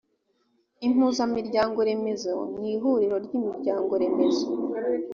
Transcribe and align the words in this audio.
impuzamiryangoremezo 0.85 2.33
ni 2.59 2.67
ihuriro 2.73 3.15
ry 3.25 3.31
imiryangoremezo 3.39 4.45